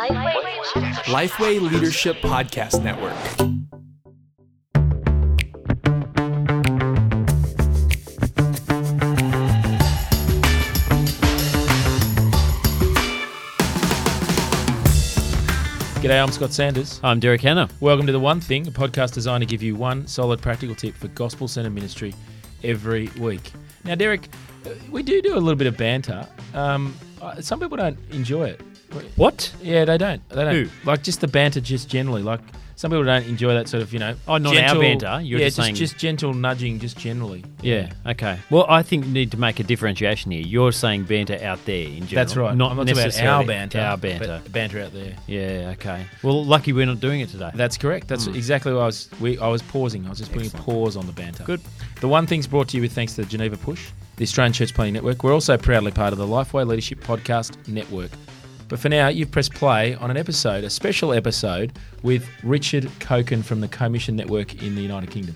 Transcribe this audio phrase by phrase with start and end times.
[0.00, 3.12] Lifeway Leadership Podcast Network.
[16.00, 16.98] G'day, I'm Scott Sanders.
[17.02, 17.68] I'm Derek Hanna.
[17.80, 20.94] Welcome to The One Thing, a podcast designed to give you one solid practical tip
[20.94, 22.14] for gospel centered ministry
[22.64, 23.52] every week.
[23.84, 24.30] Now, Derek,
[24.64, 26.26] uh, we do do a little bit of banter.
[26.54, 26.96] Um,
[27.40, 28.62] some people don't enjoy it.
[29.16, 29.52] What?
[29.62, 30.26] Yeah, they don't.
[30.28, 30.54] They don't.
[30.54, 30.68] Who?
[30.84, 32.22] Like just the banter, just generally.
[32.22, 32.40] Like
[32.80, 34.14] some people don't enjoy that sort of, you know.
[34.26, 37.44] Oh, not our banter, you're yeah, just saying- just gentle nudging, just generally.
[37.60, 37.92] Yeah.
[38.06, 38.38] Okay.
[38.48, 40.40] Well, I think you need to make a differentiation here.
[40.40, 42.14] You're saying banter out there in general.
[42.14, 42.56] That's right.
[42.56, 43.80] Not I'm not talking about necessarily our banter.
[43.80, 44.40] Our banter.
[44.48, 45.14] banter out there.
[45.26, 45.74] Yeah.
[45.74, 46.06] Okay.
[46.22, 47.50] Well, lucky we're not doing it today.
[47.54, 48.08] That's correct.
[48.08, 48.34] That's hmm.
[48.34, 49.10] exactly what I was.
[49.20, 50.06] We, I was pausing.
[50.06, 51.44] I was just putting a pause on the banter.
[51.44, 51.60] Good.
[52.00, 54.72] The one thing's brought to you with thanks to the Geneva Push, the Australian Church
[54.72, 55.22] Planting Network.
[55.22, 58.10] We're also proudly part of the Lifeway Leadership Podcast Network.
[58.70, 63.42] But for now, you've pressed play on an episode, a special episode with Richard Coekin
[63.42, 65.34] from the Co-Mission Network in the United Kingdom.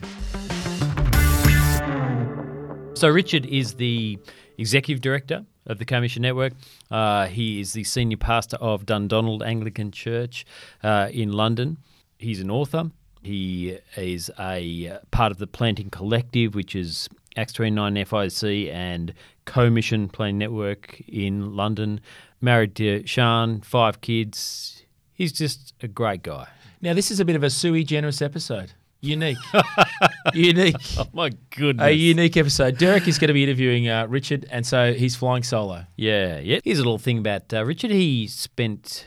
[2.95, 4.21] So Richard is the
[4.57, 6.53] executive director of the Co-Mission Network.
[6.93, 10.47] Uh, he is the senior pastor of Dundonald Anglican Church
[10.85, 11.79] uh, in London.
[12.19, 12.93] He's an author.
[13.25, 19.13] He is a uh, part of the Planting Collective, which is Acts 29 FIC and
[19.45, 22.01] Co-Mission Planting Network in London.
[22.45, 24.83] Married to Sean, five kids.
[25.15, 26.47] He's just a great guy.
[26.83, 28.73] Now, this is a bit of a sui generis episode.
[29.01, 29.39] Unique.
[30.35, 30.77] unique.
[30.99, 31.87] Oh my goodness!
[31.87, 32.77] A unique episode.
[32.77, 35.87] Derek is going to be interviewing uh, Richard, and so he's flying solo.
[35.97, 36.61] Yeah, yeah.
[36.63, 37.91] Here's a little thing about uh, Richard.
[37.91, 39.07] He spent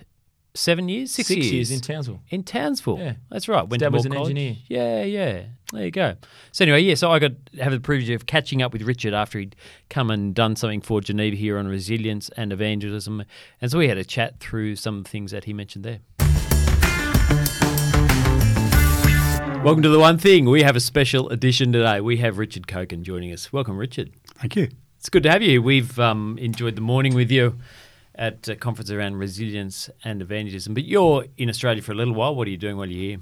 [0.58, 2.22] seven years, six, Six years in Townsville.
[2.30, 2.98] in Townsville.
[3.00, 3.14] Yeah.
[3.30, 3.68] that's right.
[3.68, 4.32] Went Dad to was an College.
[4.32, 4.56] engineer.
[4.68, 5.44] Yeah, yeah.
[5.72, 6.16] There you go.
[6.52, 6.96] So anyway, yeah.
[6.96, 9.56] So I got have the privilege of catching up with Richard after he'd
[9.90, 13.24] come and done something for Geneva here on resilience and evangelism,
[13.62, 16.00] and so we had a chat through some of the things that he mentioned there.
[19.64, 20.46] Welcome to the One Thing.
[20.46, 22.00] We have a special edition today.
[22.00, 23.52] We have Richard Coekin joining us.
[23.52, 24.12] Welcome, Richard.
[24.36, 24.70] Thank you.
[24.98, 25.62] It's good to have you.
[25.62, 27.58] We've um, enjoyed the morning with you
[28.17, 30.73] at a conference around resilience and evangelism.
[30.73, 32.36] But you're in Australia for a little while.
[32.36, 33.20] What are you doing while you're here?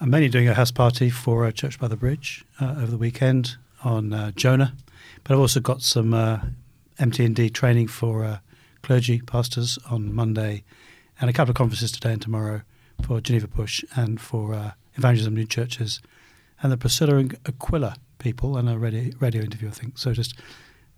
[0.00, 2.98] I'm mainly doing a house party for uh, Church by the Bridge uh, over the
[2.98, 4.74] weekend on uh, Jonah,
[5.22, 6.40] but I've also got some uh,
[6.98, 8.38] MT&D training for uh,
[8.82, 10.64] clergy pastors on Monday,
[11.20, 12.62] and a couple of conferences today and tomorrow
[13.02, 16.00] for Geneva Push and for uh, Evangelism New Churches,
[16.60, 19.98] and the Priscilla and Aquila people, and a radio, radio interview, I think.
[19.98, 20.42] So just uh,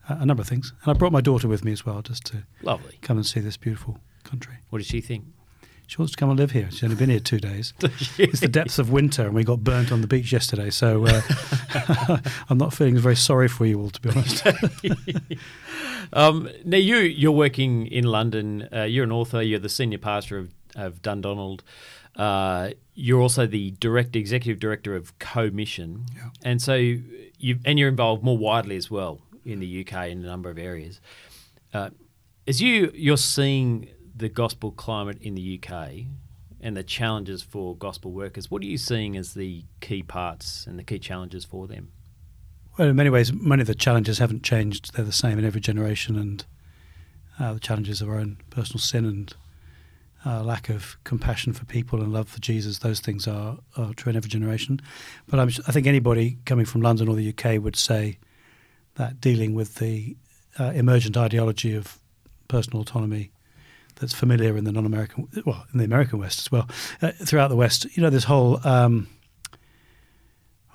[0.08, 2.44] a number of things, and I brought my daughter with me as well, just to
[2.62, 2.98] Lovely.
[3.02, 4.54] come and see this beautiful country.
[4.70, 5.24] What does she think?
[5.88, 6.68] She wants to come and live here.
[6.70, 7.72] She's only been here two days.
[8.18, 10.68] it's the depths of winter, and we got burnt on the beach yesterday.
[10.70, 12.18] So uh,
[12.48, 14.44] I'm not feeling very sorry for you all, to be honest.
[16.12, 18.68] Um, now you you're working in London.
[18.72, 19.42] Uh, you're an author.
[19.42, 21.64] You're the senior pastor of, of Dundonald.
[22.14, 26.30] Uh, you're also the direct executive director of Co-Mission, Yeah.
[26.44, 30.26] and so you and you're involved more widely as well in the UK in a
[30.26, 31.00] number of areas.
[31.72, 31.90] Uh,
[32.46, 36.06] as you you're seeing the gospel climate in the UK
[36.60, 40.78] and the challenges for gospel workers, what are you seeing as the key parts and
[40.78, 41.92] the key challenges for them?
[42.76, 44.94] well, in many ways, many of the challenges haven't changed.
[44.94, 46.44] They're the same in every generation, and
[47.38, 49.34] uh, the challenges of our own personal sin and
[50.24, 54.10] uh, lack of compassion for people and love for Jesus, those things are, are true
[54.10, 54.80] in every generation.
[55.26, 58.18] But I'm, I think anybody coming from London or the UK would say
[58.96, 60.16] that dealing with the
[60.58, 61.98] uh, emergent ideology of
[62.48, 63.30] personal autonomy
[63.96, 66.68] that's familiar in the non-American, well, in the American West as well,
[67.02, 69.08] uh, throughout the West, you know, this whole um,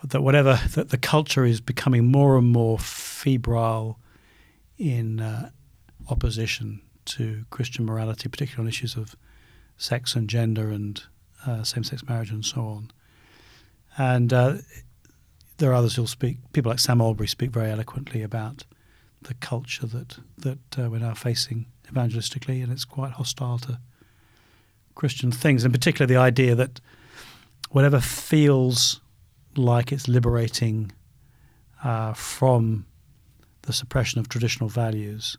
[0.04, 4.00] that whatever that the culture is becoming more and more febrile
[4.78, 5.50] in uh,
[6.10, 9.16] opposition to Christian morality, particularly on issues of
[9.78, 11.04] sex and gender and
[11.46, 12.92] uh, same-sex marriage and so on.
[13.98, 14.56] And uh,
[15.62, 16.38] there are others who'll speak.
[16.54, 18.66] People like Sam Allberry speak very eloquently about
[19.22, 23.80] the culture that that uh, we're now facing evangelistically, and it's quite hostile to
[24.96, 26.81] Christian things, in particular the idea that
[27.69, 29.02] whatever feels
[29.56, 30.92] like it's liberating
[31.84, 32.86] uh, from
[33.62, 35.38] the suppression of traditional values,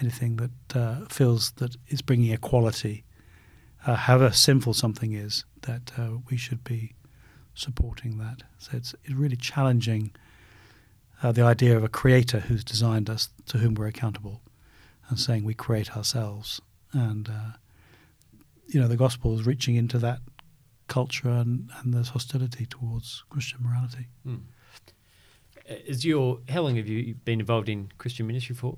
[0.00, 3.04] anything that uh, feels that is bringing equality,
[3.86, 6.92] uh, however sinful something is, that uh, we should be
[7.54, 8.42] supporting that.
[8.58, 10.12] So it's, it's really challenging
[11.22, 14.42] uh, the idea of a creator who's designed us, to whom we're accountable,
[15.08, 16.60] and saying we create ourselves.
[16.92, 17.56] And uh,
[18.66, 20.20] you know, the gospel is reaching into that
[20.88, 24.08] culture and, and there's hostility towards Christian morality.
[25.88, 28.76] As your how long have you been involved in Christian ministry for?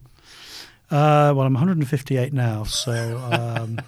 [0.90, 3.80] Uh, well, I'm 158 now, so um,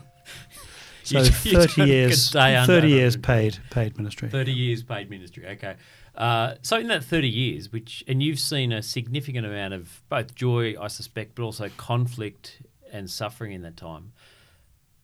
[1.12, 1.30] So You- you
[1.66, 4.28] thirty years, get thirty years paid paid ministry.
[4.28, 5.46] 30 years paid ministry.
[5.46, 5.76] Okay.
[6.16, 10.34] Uh, so in that 30 years, which and you've seen a significant amount of both
[10.34, 12.62] joy, I suspect, but also conflict
[12.92, 14.12] and suffering in that time.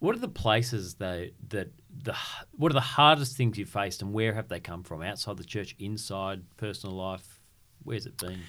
[0.01, 1.69] What are the places that that
[2.03, 2.17] the
[2.57, 5.03] what are the hardest things you've faced, and where have they come from?
[5.03, 7.39] Outside the church, inside personal life,
[7.85, 8.41] where's it been?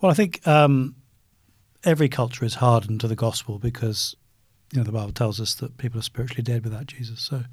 [0.00, 0.96] Well, I think um,
[1.84, 4.16] every culture is hardened to the gospel because
[4.72, 7.20] you know the Bible tells us that people are spiritually dead without Jesus.
[7.20, 7.44] So,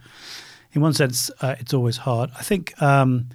[0.72, 2.32] in one sense, uh, it's always hard.
[2.38, 3.30] I think um,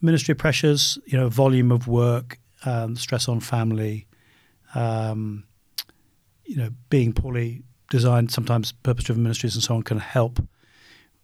[0.00, 4.06] ministry pressures, you know, volume of work, um, stress on family,
[4.74, 5.44] um,
[6.44, 10.40] you know, being poorly designed, sometimes purpose-driven ministries and so on can help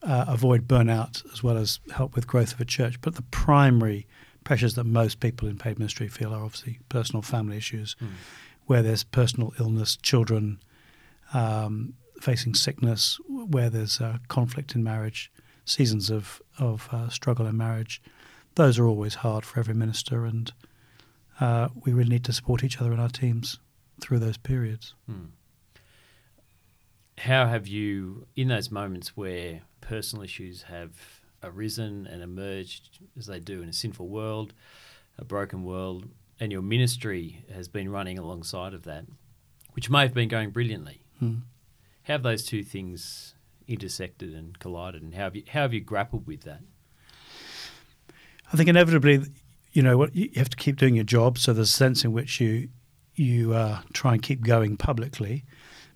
[0.03, 3.01] uh, avoid burnout as well as help with growth of a church.
[3.01, 4.07] But the primary
[4.45, 7.97] pressures that most people in paid ministry feel are obviously personal family issues,
[8.67, 10.61] where there's personal illness, children
[11.35, 15.31] um, facing sickness, where there's uh, conflict in marriage,
[15.65, 18.03] seasons of of uh, struggle in marriage.
[18.55, 20.53] Those are always hard for every minister, and
[21.41, 23.59] uh, we really need to support each other in our teams
[24.01, 24.95] through those periods.
[27.19, 30.91] How have you, in those moments where personal issues have
[31.43, 34.55] arisen and emerged as they do in a sinful world,
[35.19, 36.09] a broken world,
[36.41, 39.05] and your ministry has been running alongside of that,
[39.73, 41.03] which may have been going brilliantly?
[41.21, 43.35] How have those two things
[43.67, 46.61] intersected and collided, and how have you, how have you grappled with that?
[48.53, 49.21] I think inevitably,
[49.73, 51.39] you know, what you have to keep doing your job.
[51.39, 52.69] So there's a sense in which you
[53.15, 55.45] you uh, try and keep going publicly,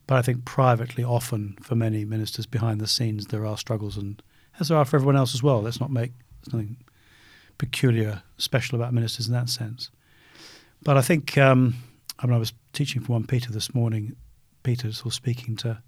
[0.06, 4.22] but I think privately, often for many ministers behind the scenes, there are struggles, and
[4.60, 5.62] as there are for everyone else as well.
[5.62, 6.12] Let's not make
[6.52, 6.76] nothing
[7.58, 9.90] peculiar, special about ministers in that sense.
[10.82, 11.76] But I think um,
[12.18, 14.16] I mean I was teaching for one Peter this morning.
[14.62, 15.82] Peter's was speaking to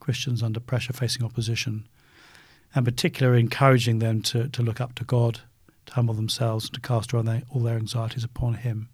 [0.00, 1.88] Christians under pressure, facing opposition,
[2.74, 5.40] and particularly encouraging them to to look up to God
[5.86, 8.88] to humble themselves and to cast all their, all their anxieties upon Him,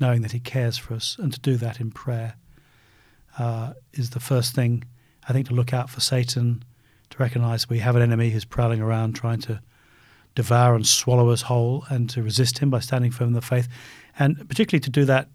[0.00, 2.34] knowing that He cares for us, and to do that in prayer
[3.38, 4.84] uh, is the first thing.
[5.28, 6.64] I think to look out for Satan,
[7.10, 9.60] to recognize we have an enemy who's prowling around trying to
[10.34, 13.68] devour and swallow us whole, and to resist him by standing firm in the faith,
[14.18, 15.28] and particularly to do that,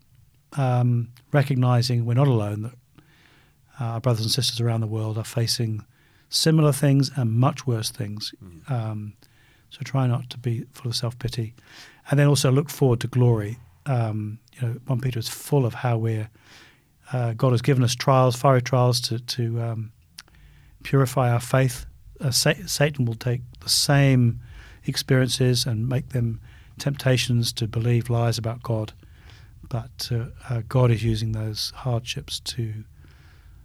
[0.53, 2.73] um, recognizing we're not alone, that
[3.79, 5.85] our brothers and sisters around the world are facing
[6.29, 8.33] similar things and much worse things.
[8.69, 9.13] Um,
[9.69, 11.53] so try not to be full of self pity,
[12.09, 13.57] and then also look forward to glory.
[13.85, 16.29] Um, you know, one Peter is full of how we're
[17.11, 19.91] uh, God has given us trials, fiery trials, to to um,
[20.83, 21.85] purify our faith.
[22.21, 24.39] Uh, Sa- Satan will take the same
[24.85, 26.39] experiences and make them
[26.79, 28.93] temptations to believe lies about God,
[29.69, 32.83] but uh, uh, God is using those hardships to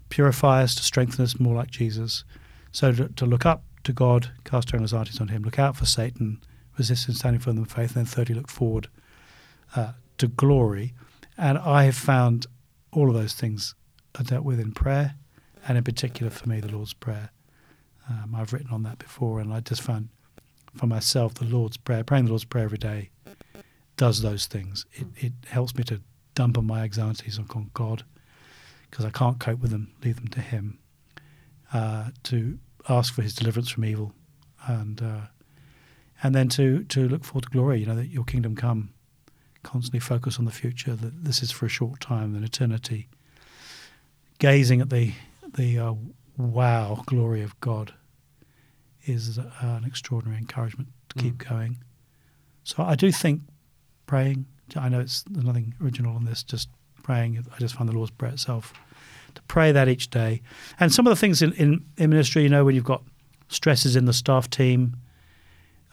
[0.08, 2.24] purify us, to strengthen us more like Jesus.
[2.72, 5.86] So to, to look up to God, cast our anxieties on Him, look out for
[5.86, 6.40] Satan,
[6.76, 8.88] resist and standing firm in the faith, and then thirdly, look forward
[9.74, 10.94] uh, to glory.
[11.36, 12.46] And I have found
[12.92, 13.74] all of those things
[14.18, 15.14] are dealt with in prayer,
[15.66, 17.30] and in particular for me, the Lord's Prayer.
[18.08, 20.08] Um, I've written on that before, and I just found
[20.74, 23.10] for myself the Lord's Prayer, praying the Lord's Prayer every day,
[23.96, 24.86] does those things.
[24.92, 26.00] It, it helps me to
[26.34, 28.04] dump on my anxieties on God
[28.90, 30.78] because I can't cope with them, leave them to Him.
[31.72, 32.58] Uh, to
[32.88, 34.12] ask for His deliverance from evil,
[34.66, 35.20] and uh,
[36.22, 37.80] and then to to look forward to glory.
[37.80, 38.90] You know that Your kingdom come.
[39.64, 40.94] Constantly focus on the future.
[40.94, 43.08] That this is for a short time, an eternity.
[44.38, 45.12] Gazing at the
[45.56, 45.94] the uh,
[46.36, 47.92] wow glory of God
[49.04, 51.78] is uh, an extraordinary encouragement to keep going.
[52.64, 53.42] So I do think
[54.06, 54.46] praying.
[54.76, 56.42] I know it's nothing original on this.
[56.42, 56.68] Just
[57.08, 57.42] praying.
[57.54, 58.74] I just find the Lord's Prayer itself
[59.34, 60.42] to pray that each day.
[60.78, 63.02] And some of the things in, in, in ministry, you know, when you've got
[63.48, 64.94] stresses in the staff team,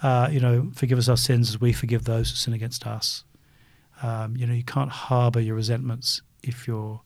[0.04, 3.24] uh, you know, forgive us our sins as we forgive those who sin against us.
[4.04, 7.00] Um, you know, you can't harbour your resentments if you're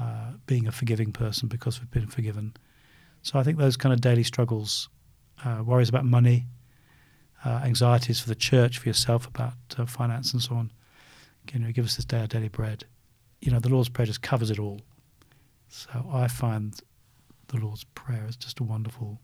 [0.00, 2.54] uh, being a forgiving person because we've been forgiven.
[3.20, 4.88] So I think those kind of daily struggles,
[5.44, 6.46] uh, worries about money,
[7.44, 10.72] uh, anxieties for the church, for yourself about uh, finance and so on.
[11.52, 12.86] You know, give us this day our daily bread.
[13.42, 14.80] You know, the Lord's Prayer just covers it all.
[15.68, 16.74] So I find
[17.48, 19.20] the Lord's Prayer is just a wonderful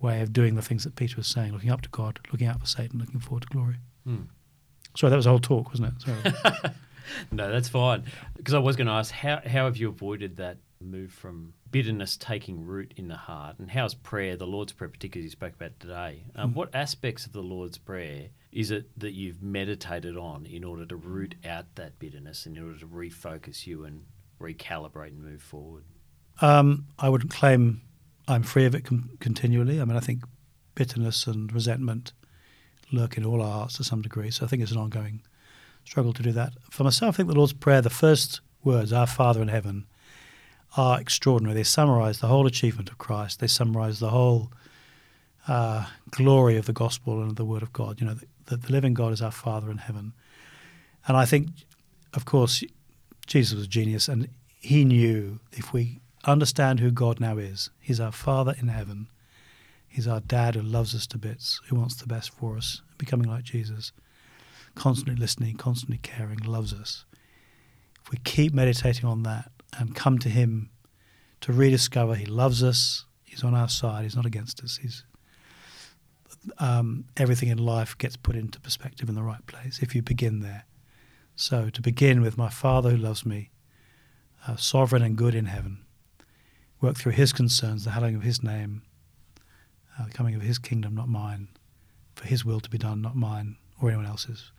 [0.00, 2.60] way of doing the things that Peter was saying, looking up to God, looking out
[2.60, 3.76] for Satan, looking forward to glory.
[4.04, 4.22] Hmm.
[4.96, 6.72] Sorry, that was a whole talk, wasn't it?
[7.30, 8.04] No, that's fine.
[8.36, 12.16] Because I was going to ask, how, how have you avoided that move from bitterness
[12.16, 13.58] taking root in the heart?
[13.58, 17.32] And how's prayer, the Lord's Prayer, particularly you spoke about today, um, what aspects of
[17.32, 21.98] the Lord's Prayer is it that you've meditated on in order to root out that
[21.98, 24.04] bitterness, and in order to refocus you and
[24.40, 25.84] recalibrate and move forward?
[26.40, 27.82] um, I wouldn't claim
[28.28, 29.80] I'm free of it com- continually.
[29.80, 30.24] I mean, I think
[30.74, 32.12] bitterness and resentment
[32.92, 34.30] lurk in all our hearts to some degree.
[34.30, 35.22] So I think it's an ongoing
[35.84, 36.52] struggle to do that.
[36.70, 39.86] For myself, I think the Lord's Prayer, the first words, Our Father in Heaven,
[40.76, 41.54] are extraordinary.
[41.54, 43.40] They summarize the whole achievement of Christ.
[43.40, 44.50] They summarize the whole
[45.48, 48.00] uh, glory of the gospel and of the Word of God.
[48.00, 50.12] You know, that the living God is our Father in heaven.
[51.06, 51.48] And I think,
[52.14, 52.62] of course,
[53.26, 58.00] Jesus was a genius, and he knew if we understand who God now is, He's
[58.00, 59.08] our Father in heaven.
[59.86, 63.28] He's our dad who loves us to bits, who wants the best for us, becoming
[63.28, 63.92] like Jesus,
[64.74, 67.04] constantly listening, constantly caring, loves us.
[68.04, 70.70] If we keep meditating on that and come to Him
[71.40, 75.04] to rediscover He loves us, He's on our side, He's not against us, He's
[76.58, 80.40] um, everything in life gets put into perspective in the right place if you begin
[80.40, 80.64] there.
[81.34, 83.50] So, to begin with, my Father who loves me,
[84.46, 85.84] uh, sovereign and good in heaven,
[86.80, 88.82] work through his concerns, the hallowing of his name,
[89.98, 91.48] uh, the coming of his kingdom, not mine,
[92.14, 94.50] for his will to be done, not mine or anyone else's.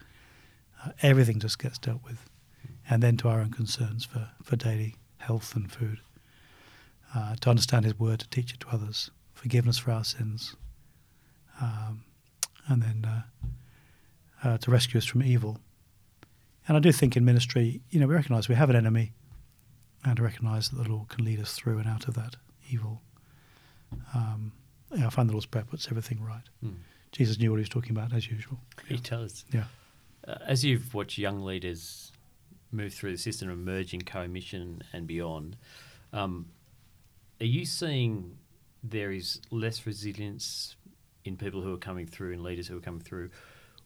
[0.84, 2.30] Uh, everything just gets dealt with.
[2.90, 6.00] And then to our own concerns for, for daily health and food,
[7.16, 10.56] uh, to understand his word, to teach it to others, forgiveness for our sins,
[11.62, 12.04] um,
[12.68, 15.60] and then uh, uh, to rescue us from evil.
[16.68, 19.14] And I do think in ministry, you know, we recognise we have an enemy,
[20.04, 22.36] and to recognise that the Lord can lead us through and out of that
[22.70, 23.02] evil.
[24.14, 24.52] Um,
[24.96, 26.44] yeah, I find the Lord's Prayer puts everything right.
[26.64, 26.76] Mm.
[27.12, 28.60] Jesus knew what he was talking about, as usual.
[28.88, 29.46] He does.
[29.54, 29.66] Yeah.
[30.28, 32.12] Uh, as you've watched young leaders
[32.72, 35.58] move through the system of merging co-mission and beyond,
[36.14, 36.48] um,
[37.42, 38.38] are you seeing
[38.84, 40.77] there is less resilience
[41.28, 43.30] in people who are coming through and leaders who are coming through?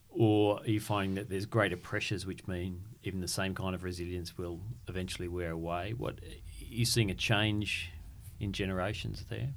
[0.10, 3.84] Or are you finding that there's greater pressures which mean even the same kind of
[3.84, 5.94] resilience will eventually wear away?
[5.98, 7.92] What are you seeing a change
[8.40, 9.50] in generations there?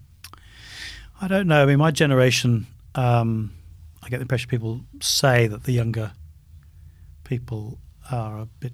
[1.21, 1.63] I don't know.
[1.63, 3.53] I mean, my generation, um,
[4.03, 6.13] I get the impression people say that the younger
[7.25, 7.79] people
[8.11, 8.73] are a bit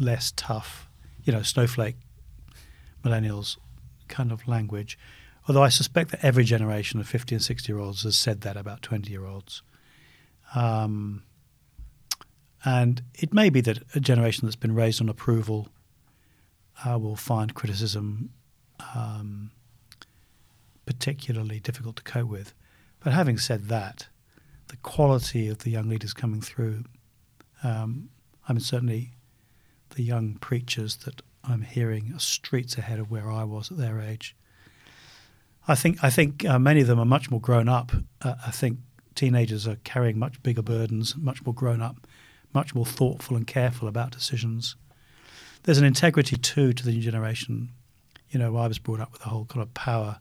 [0.00, 0.88] less tough,
[1.24, 1.96] you know, snowflake
[3.04, 3.56] millennials
[4.08, 4.98] kind of language.
[5.48, 8.56] Although I suspect that every generation of 50 and 60 year olds has said that
[8.56, 9.62] about 20 year olds.
[10.54, 11.24] Um,
[12.64, 15.68] and it may be that a generation that's been raised on approval
[16.86, 18.30] uh, will find criticism
[18.94, 19.50] um,
[20.86, 22.54] particularly difficult to cope with.
[23.00, 24.06] But having said that,
[24.68, 26.84] the quality of the young leaders coming through,
[27.62, 28.10] um,
[28.48, 29.12] I mean, certainly
[29.90, 34.00] the young preachers that I'm hearing are streets ahead of where I was at their
[34.00, 34.36] age.
[35.68, 37.92] I think I think uh, many of them are much more grown up.
[38.20, 38.78] Uh, I think
[39.14, 42.06] teenagers are carrying much bigger burdens, much more grown up,
[42.52, 44.76] much more thoughtful and careful about decisions.
[45.62, 47.70] There's an integrity too to the new generation.
[48.30, 50.18] You know, I was brought up with a whole kind of power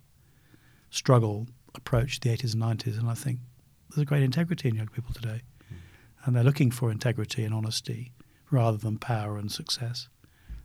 [0.90, 3.40] struggle approach the 80s and 90s, and I think
[3.90, 5.78] there's a great integrity in young people today, mm.
[6.26, 8.12] and they're looking for integrity and honesty
[8.52, 10.10] rather than power and success.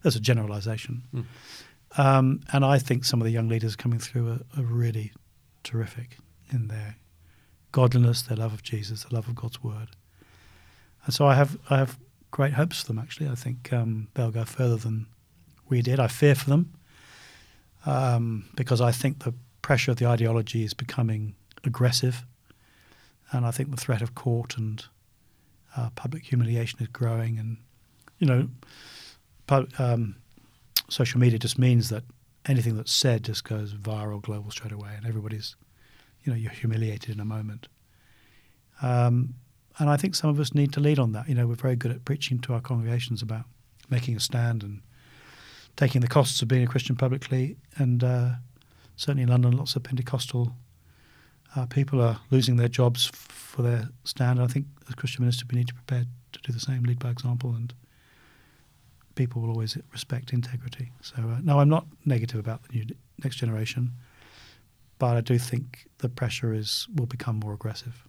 [0.03, 1.05] That's a generalization.
[1.15, 1.25] Mm.
[1.97, 5.13] Um, and I think some of the young leaders coming through are, are, really
[5.63, 6.19] terrific
[6.51, 6.97] in their
[7.73, 9.89] godliness, their love of Jesus, their love of God's word.
[11.05, 11.99] And so I have I have
[12.31, 12.99] great hopes for them.
[12.99, 15.07] Actually, I think um, they'll go further than
[15.69, 15.99] we did.
[15.99, 16.75] I fear for them
[17.87, 21.35] um, because I think the pressure of the ideology is becoming
[21.65, 22.25] aggressive,
[23.33, 24.85] and I think the threat of court and
[25.77, 27.39] uh, public humiliation is growing.
[27.39, 27.57] And
[28.19, 28.49] you know,
[29.79, 30.17] um,
[30.89, 32.05] social media just means that
[32.47, 35.57] anything that's said just goes viral, global straight away, and everybody's,
[36.23, 37.69] you know, you're humiliated in a moment.
[38.83, 39.35] Um,
[39.79, 41.29] and I think some of us need to lead on that.
[41.29, 43.45] You know, we're very good at preaching to our congregations about
[43.91, 44.81] making a stand and
[45.77, 47.57] taking the costs of being a Christian publicly.
[47.77, 48.31] And uh,
[48.97, 50.55] certainly in London, lots of Pentecostal
[51.57, 54.39] uh, people are losing their jobs f- for their stand.
[54.39, 56.99] And I think as Christian minister, we need to prepare to do the same, lead
[56.99, 57.73] by example, and
[59.17, 60.93] people will always respect integrity.
[61.01, 62.87] So uh, no, I'm not negative about the new
[63.25, 63.93] next generation,
[64.99, 68.07] but I do think the pressure is will become more aggressive.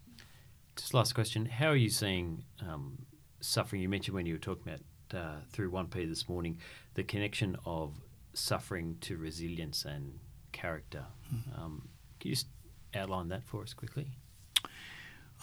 [0.75, 2.99] Just last question: How are you seeing um,
[3.39, 3.81] suffering?
[3.81, 4.81] You mentioned when you were talking about
[5.19, 6.59] uh, through one P this morning
[6.93, 7.93] the connection of
[8.33, 10.19] suffering to resilience and
[10.51, 11.05] character.
[11.33, 11.59] Mm.
[11.59, 12.47] Um, can you just
[12.93, 14.07] outline that for us quickly?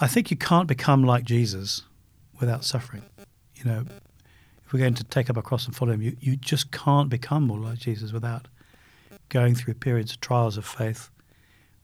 [0.01, 1.83] I think you can't become like Jesus
[2.41, 3.05] without suffering.
[3.55, 3.85] You know,
[4.75, 7.45] we're going to take up a cross and follow him, you, you just can't become
[7.45, 8.49] more like Jesus without
[9.29, 11.11] going through periods of trials of faith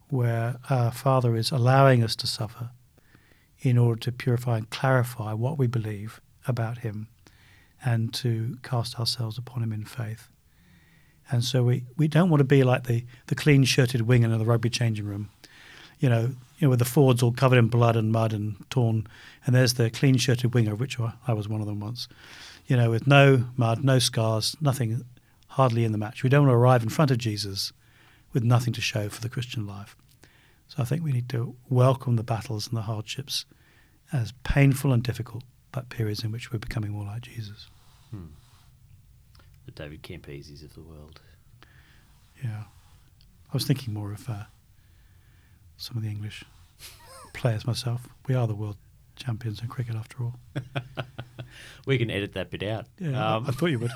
[0.09, 2.71] where our Father is allowing us to suffer
[3.61, 7.07] in order to purify and clarify what we believe about him
[7.85, 10.29] and to cast ourselves upon him in faith.
[11.31, 14.37] And so we, we don't want to be like the, the clean shirted winger in
[14.37, 15.31] the rugby changing room,
[16.01, 19.07] you know, you know, with the forwards all covered in blood and mud and torn,
[19.47, 22.09] and there's the clean shirted winger, which I was one of them once,
[22.71, 25.05] you know, with no mud, no scars, nothing,
[25.49, 26.23] hardly in the match.
[26.23, 27.73] We don't want to arrive in front of Jesus
[28.33, 29.97] with nothing to show for the Christian life.
[30.69, 33.45] So I think we need to welcome the battles and the hardships
[34.12, 37.67] as painful and difficult, but periods in which we're becoming more like Jesus.
[39.67, 41.21] The David Campeses of the world.
[42.41, 42.65] Yeah.
[43.49, 44.45] I was thinking more of uh,
[45.77, 46.45] some of the English
[47.35, 48.09] players myself.
[48.29, 48.77] We are the world
[49.21, 50.35] champions in cricket after all.
[51.87, 52.87] We can edit that bit out.
[53.00, 53.91] Yeah, I- Um, I thought you would.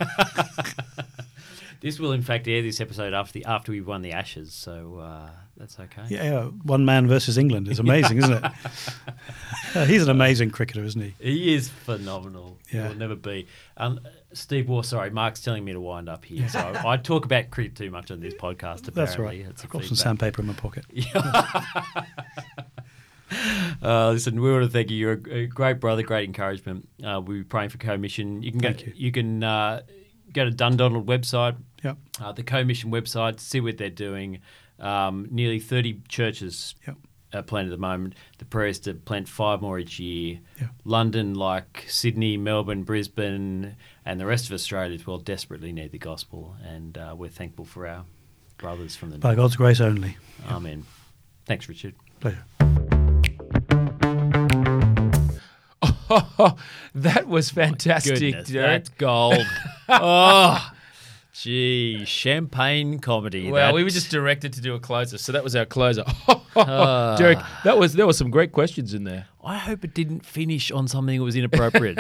[1.81, 4.99] this will, in fact, air this episode after the after we won the Ashes, so
[4.99, 6.02] uh, that's okay.
[6.09, 8.52] yeah, yeah, one man versus England is amazing, isn't it?
[9.76, 11.14] Uh, he's an amazing cricketer, isn't he?
[11.19, 12.59] He is phenomenal.
[12.73, 12.87] Yeah.
[12.88, 13.49] He'll never be.
[13.76, 13.99] Um,
[14.33, 16.49] Steve Waugh, sorry, Mark's telling me to wind up here.
[16.49, 18.93] So I talk about cricket too much on this podcast, apparently.
[18.95, 19.40] That's right.
[19.50, 20.85] It's a I've got some sandpaper in my pocket.
[23.83, 24.97] Uh, listen, we want to thank you.
[24.97, 26.88] You're a, great brother, great encouragement.
[27.04, 28.43] Uh, we're praying for co-mission.
[28.43, 28.69] You can go.
[28.73, 29.12] Thank you.
[29.12, 29.83] can uh,
[30.33, 31.99] go to Dundonald website, Yep.
[32.21, 34.40] uh, the co-mission website, see what they're doing.
[34.78, 36.97] Um, nearly 30 churches Yep.
[37.35, 38.14] are planned at the moment.
[38.38, 40.40] The prayer is to plant five more each year.
[40.85, 43.76] London, like Sydney, Melbourne, Brisbane,
[44.07, 47.64] and the rest of Australia as well, desperately need the gospel, and uh, we're thankful
[47.66, 48.04] for our
[48.57, 50.16] brothers from the By God's grace only.
[50.49, 50.85] Amen.
[51.45, 51.95] Thanks, Richard.
[52.21, 52.45] Pleasure.
[56.94, 58.84] that was fantastic, Goodness, Derek.
[58.84, 59.46] that's gold.
[59.88, 60.70] oh,
[61.32, 63.50] gee, champagne comedy.
[63.50, 66.04] Well, we were just directed to do a closer, so that was our closer.
[66.56, 67.16] Ah.
[67.18, 69.26] Derek, that was there were some great questions in there.
[69.42, 71.99] I hope it didn't finish on something that was inappropriate.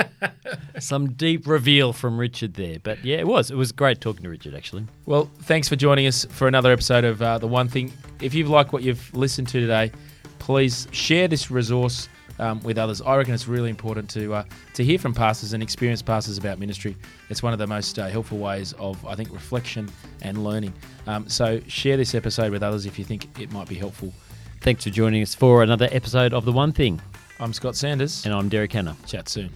[0.78, 3.50] some deep reveal from Richard there, but yeah, it was.
[3.50, 4.54] It was great talking to Richard.
[4.54, 7.92] Actually, Well, thanks for joining us for another episode of uh, The One Thing.
[8.20, 9.90] If you've liked what you've listened to today,
[10.38, 12.08] please share this resource
[12.38, 13.00] um, with others.
[13.00, 16.58] I reckon it's really important to uh, to hear from pastors and experienced pastors about
[16.58, 16.96] ministry.
[17.30, 19.88] It's one of the most uh, helpful ways of, I think, reflection
[20.22, 20.72] and learning.
[21.06, 24.12] Um, so share this episode with others if you think it might be helpful.
[24.60, 27.00] thanks for joining us for another episode of the One Thing,
[27.38, 28.24] I'm Scott Sanders.
[28.24, 28.96] and I'm Derek Hanna.
[29.06, 29.50] Chat soon.